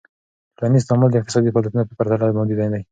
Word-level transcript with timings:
ټولنیز 0.57 0.83
تعامل 0.89 1.09
د 1.11 1.15
اقتصادی 1.19 1.51
فعالیتونو 1.53 1.87
په 1.89 1.95
پرتله 1.99 2.35
مادي 2.37 2.55
ندي. 2.69 2.79